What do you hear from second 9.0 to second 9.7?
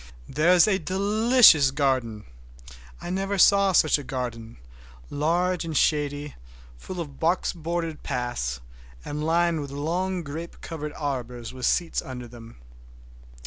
and lined with